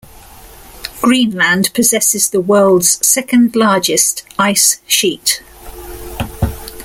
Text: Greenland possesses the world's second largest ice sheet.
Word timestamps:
Greenland 1.03 1.71
possesses 1.75 2.27
the 2.31 2.41
world's 2.41 3.05
second 3.05 3.55
largest 3.55 4.23
ice 4.39 4.79
sheet. 4.87 5.43